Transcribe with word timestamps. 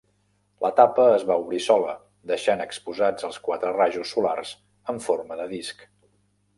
La 0.65 0.69
tapa 0.79 1.03
es 1.17 1.25
va 1.31 1.37
obrir 1.43 1.59
sola, 1.65 1.93
deixant 2.33 2.65
exposats 2.67 3.29
els 3.31 3.39
quatre 3.49 3.77
rajos 3.77 4.17
solars 4.19 4.59
en 4.95 5.03
forma 5.11 5.43
de 5.45 5.51
disc. 5.57 5.91